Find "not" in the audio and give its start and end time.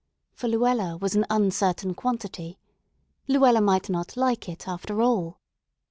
3.87-4.17